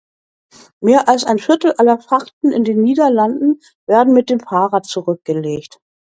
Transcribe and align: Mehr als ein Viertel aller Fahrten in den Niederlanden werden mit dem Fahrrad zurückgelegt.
Mehr 0.81 1.07
als 1.07 1.25
ein 1.25 1.37
Viertel 1.37 1.73
aller 1.73 1.99
Fahrten 1.99 2.51
in 2.51 2.63
den 2.63 2.81
Niederlanden 2.81 3.61
werden 3.87 4.15
mit 4.15 4.31
dem 4.31 4.39
Fahrrad 4.39 4.83
zurückgelegt. 4.87 5.79